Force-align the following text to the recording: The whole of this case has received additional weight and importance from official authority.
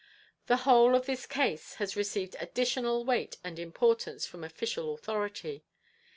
The 0.47 0.57
whole 0.65 0.95
of 0.95 1.05
this 1.05 1.27
case 1.27 1.75
has 1.75 1.95
received 1.95 2.35
additional 2.39 3.05
weight 3.05 3.37
and 3.43 3.59
importance 3.59 4.25
from 4.25 4.43
official 4.43 4.95
authority. 4.95 5.63